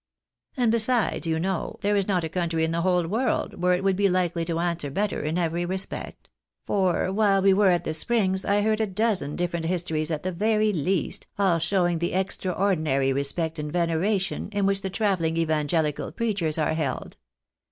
[0.57, 3.83] And besides, you know, there is not a country in the whole world where it
[3.83, 6.27] would be likely to answer better in every respect;
[6.65, 10.31] for while we were at the Springs I heard a dozen different histories at the
[10.31, 13.13] very least, all showing the extraor 810 THE BARNABTS irT AMERICA.
[13.13, 13.71] dinary respect and.
[13.71, 17.17] veneration in which the travelling evangelical preachers are held.